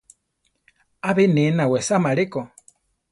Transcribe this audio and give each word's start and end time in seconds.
Abe 1.09 1.25
ne 1.33 1.43
nawesama 1.57 2.07
areko. 2.13 2.41